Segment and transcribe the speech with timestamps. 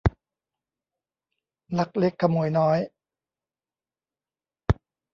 [1.77, 2.79] ลักเล็กขโมยน้อย